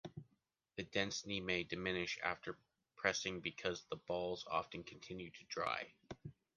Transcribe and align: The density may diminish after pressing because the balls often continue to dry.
The 0.77 0.81
density 0.83 1.39
may 1.39 1.63
diminish 1.63 2.17
after 2.23 2.57
pressing 2.95 3.39
because 3.39 3.83
the 3.83 3.97
balls 3.97 4.43
often 4.49 4.83
continue 4.83 5.29
to 5.29 5.43
dry. 5.43 5.93